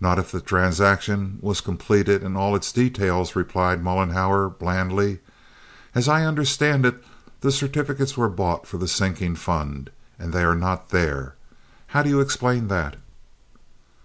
"Not 0.00 0.18
if 0.18 0.32
the 0.32 0.40
transaction 0.40 1.38
was 1.40 1.60
completed 1.60 2.24
in 2.24 2.34
all 2.34 2.56
its 2.56 2.72
details," 2.72 3.36
replied 3.36 3.84
Mollenhauer, 3.84 4.48
blandly. 4.48 5.20
"As 5.94 6.08
I 6.08 6.24
understand 6.24 6.84
it, 6.84 7.04
the 7.40 7.52
certificates 7.52 8.16
were 8.16 8.28
bought 8.28 8.66
for 8.66 8.78
the 8.78 8.88
sinking 8.88 9.36
fund, 9.36 9.90
and 10.18 10.32
they 10.32 10.42
are 10.42 10.56
not 10.56 10.88
there. 10.90 11.36
How 11.94 12.02
do 12.02 12.08
you 12.08 12.18
explain 12.18 12.66
that?" 12.66 12.96